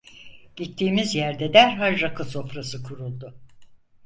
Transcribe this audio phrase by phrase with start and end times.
[0.55, 3.35] Gittiğimiz yerde derhal rakı sofrası kuruldu.